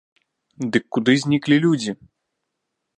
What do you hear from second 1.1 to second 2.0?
зніклі людзі?